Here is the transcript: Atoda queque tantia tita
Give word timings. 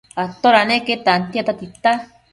Atoda 0.21 0.63
queque 0.69 0.95
tantia 1.05 1.43
tita 1.59 1.91